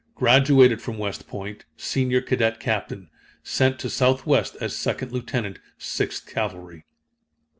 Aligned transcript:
Graduated 0.15 0.81
from 0.81 0.97
West 0.97 1.27
Point, 1.27 1.65
senior 1.77 2.21
cadet 2.21 2.59
captain. 2.59 3.11
Sent 3.43 3.77
to 3.77 3.87
southwest 3.91 4.57
as 4.59 4.75
second 4.75 5.11
lieutenant, 5.11 5.59
6th 5.79 6.25
cavalry. 6.25 6.85